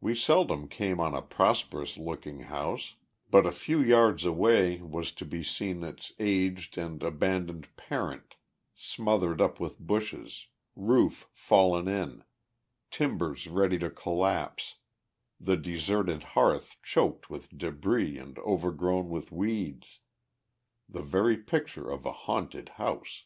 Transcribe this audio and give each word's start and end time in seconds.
We 0.00 0.14
seldom 0.14 0.68
came 0.68 1.00
on 1.00 1.14
a 1.16 1.20
prosperous 1.20 1.96
looking 1.96 2.42
house 2.42 2.94
but 3.28 3.44
a 3.44 3.50
few 3.50 3.82
yards 3.82 4.24
away 4.24 4.80
was 4.80 5.10
to 5.10 5.24
be 5.24 5.42
seen 5.42 5.82
its 5.82 6.12
aged 6.20 6.78
and 6.78 7.02
abandoned 7.02 7.66
parent, 7.76 8.36
smothered 8.76 9.40
up 9.40 9.58
with 9.58 9.80
bushes, 9.80 10.46
roof 10.76 11.28
fallen 11.32 11.88
in, 11.88 12.22
timbers 12.92 13.48
ready 13.48 13.80
to 13.80 13.90
collapse, 13.90 14.76
the 15.40 15.56
deserted 15.56 16.22
hearth 16.38 16.76
choked 16.80 17.28
with 17.28 17.50
débris 17.50 18.22
and 18.22 18.38
overgrown 18.38 19.08
with 19.10 19.32
weeds 19.32 19.98
the 20.88 21.02
very 21.02 21.36
picture 21.36 21.90
of 21.90 22.06
a 22.06 22.12
haunted 22.12 22.68
house. 22.78 23.24